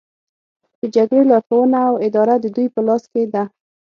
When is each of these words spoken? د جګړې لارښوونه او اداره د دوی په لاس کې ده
د 0.79 0.81
جګړې 0.95 1.21
لارښوونه 1.31 1.79
او 1.89 1.95
اداره 2.07 2.35
د 2.39 2.45
دوی 2.55 2.67
په 2.75 2.79
لاس 2.87 3.03
کې 3.11 3.23
ده 3.33 3.43